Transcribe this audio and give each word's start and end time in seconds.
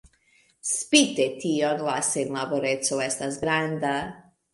Spite 0.67 1.27
tion 1.43 1.83
la 1.87 1.97
senlaboreco 2.07 2.99
estas 3.09 3.37
granda. 3.45 3.93